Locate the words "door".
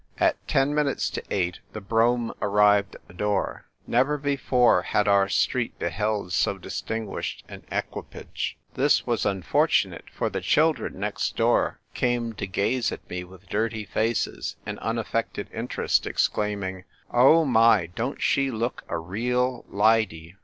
3.13-3.65, 11.35-11.81